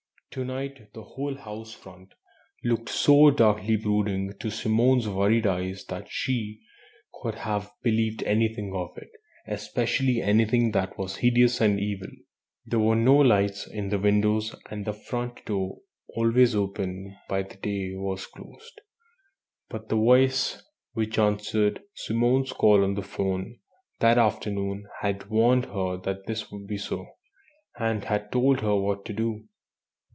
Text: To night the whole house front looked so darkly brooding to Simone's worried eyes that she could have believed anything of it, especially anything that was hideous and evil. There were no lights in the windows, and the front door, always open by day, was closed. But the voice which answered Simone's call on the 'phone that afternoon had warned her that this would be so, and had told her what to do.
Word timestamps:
To 0.35 0.45
night 0.45 0.93
the 0.93 1.03
whole 1.03 1.35
house 1.35 1.73
front 1.73 2.13
looked 2.63 2.87
so 2.87 3.31
darkly 3.31 3.75
brooding 3.75 4.31
to 4.39 4.49
Simone's 4.49 5.09
worried 5.09 5.45
eyes 5.45 5.83
that 5.89 6.07
she 6.09 6.61
could 7.13 7.35
have 7.35 7.69
believed 7.83 8.23
anything 8.23 8.71
of 8.73 8.97
it, 8.97 9.09
especially 9.45 10.21
anything 10.21 10.71
that 10.71 10.97
was 10.97 11.17
hideous 11.17 11.59
and 11.59 11.81
evil. 11.81 12.07
There 12.65 12.79
were 12.79 12.95
no 12.95 13.17
lights 13.17 13.67
in 13.67 13.89
the 13.89 13.99
windows, 13.99 14.55
and 14.69 14.85
the 14.85 14.93
front 14.93 15.43
door, 15.45 15.79
always 16.07 16.55
open 16.55 17.13
by 17.27 17.41
day, 17.41 17.93
was 17.95 18.25
closed. 18.25 18.79
But 19.67 19.89
the 19.89 19.97
voice 19.97 20.63
which 20.93 21.19
answered 21.19 21.81
Simone's 21.93 22.53
call 22.53 22.85
on 22.85 22.93
the 22.93 23.03
'phone 23.03 23.59
that 23.99 24.17
afternoon 24.17 24.85
had 25.01 25.29
warned 25.29 25.65
her 25.65 25.97
that 26.05 26.25
this 26.25 26.49
would 26.53 26.67
be 26.67 26.77
so, 26.77 27.05
and 27.77 28.05
had 28.05 28.31
told 28.31 28.61
her 28.61 28.77
what 28.77 29.03
to 29.07 29.11
do. 29.13 29.43